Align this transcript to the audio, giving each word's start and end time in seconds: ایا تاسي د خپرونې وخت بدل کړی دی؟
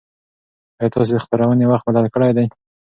ایا 0.79 0.91
تاسي 0.95 1.11
د 1.15 1.17
خپرونې 1.25 1.65
وخت 1.67 1.85
بدل 1.89 2.05
کړی 2.13 2.31
دی؟ 2.37 2.45